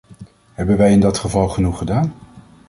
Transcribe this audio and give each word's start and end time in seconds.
Hebben 0.53 0.77
wij 0.77 0.91
in 0.91 0.99
dit 0.99 1.17
geval 1.17 1.47
genoeg 1.49 1.77
gedaan? 1.77 2.13